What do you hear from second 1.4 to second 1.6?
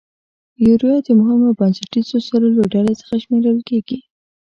او